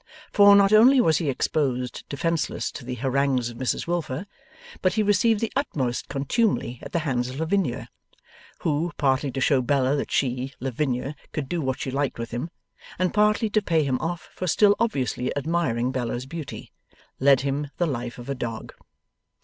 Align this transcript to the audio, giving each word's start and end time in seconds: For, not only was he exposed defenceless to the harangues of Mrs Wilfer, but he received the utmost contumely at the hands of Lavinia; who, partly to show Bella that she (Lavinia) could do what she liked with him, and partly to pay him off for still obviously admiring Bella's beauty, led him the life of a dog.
For, 0.31 0.55
not 0.55 0.73
only 0.73 0.99
was 0.99 1.19
he 1.19 1.29
exposed 1.29 2.05
defenceless 2.09 2.71
to 2.71 2.83
the 2.83 2.95
harangues 2.95 3.51
of 3.51 3.57
Mrs 3.57 3.85
Wilfer, 3.85 4.25
but 4.81 4.93
he 4.93 5.03
received 5.03 5.41
the 5.41 5.53
utmost 5.55 6.09
contumely 6.09 6.79
at 6.81 6.91
the 6.91 6.97
hands 7.05 7.29
of 7.29 7.39
Lavinia; 7.39 7.87
who, 8.61 8.93
partly 8.97 9.29
to 9.29 9.39
show 9.39 9.61
Bella 9.61 9.95
that 9.97 10.09
she 10.09 10.53
(Lavinia) 10.59 11.15
could 11.33 11.47
do 11.47 11.61
what 11.61 11.79
she 11.81 11.91
liked 11.91 12.17
with 12.17 12.31
him, 12.31 12.49
and 12.97 13.13
partly 13.13 13.47
to 13.51 13.61
pay 13.61 13.83
him 13.83 13.99
off 13.99 14.31
for 14.33 14.47
still 14.47 14.75
obviously 14.79 15.31
admiring 15.37 15.91
Bella's 15.91 16.25
beauty, 16.25 16.71
led 17.19 17.41
him 17.41 17.67
the 17.77 17.85
life 17.85 18.17
of 18.17 18.27
a 18.27 18.33
dog. 18.33 18.73